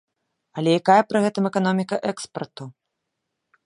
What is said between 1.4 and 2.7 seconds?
эканоміка экспарту?